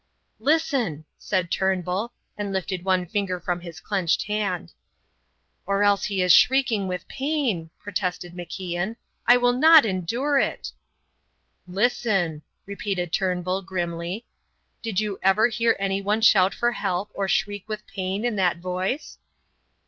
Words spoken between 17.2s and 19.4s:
shriek with pain in that voice?"